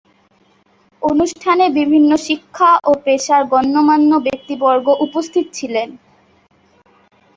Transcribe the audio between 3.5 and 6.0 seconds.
গণ্যমান্য ব্যক্তিবর্গ উপস্থিত ছিলেন।